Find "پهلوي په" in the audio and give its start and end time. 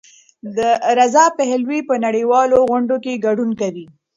1.37-1.95